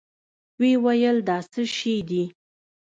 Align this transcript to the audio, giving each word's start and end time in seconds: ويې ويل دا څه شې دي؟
ويې 0.59 0.77
ويل 0.85 1.17
دا 1.27 1.37
څه 1.51 1.61
شې 1.75 1.95
دي؟ 2.07 2.23